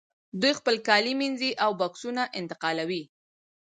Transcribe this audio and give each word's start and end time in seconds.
دوی 0.41 0.53
خپل 0.59 0.75
کالي 0.87 1.13
مینځي 1.19 1.51
او 1.63 1.71
بکسونه 1.79 2.23
انتقالوي 2.39 3.03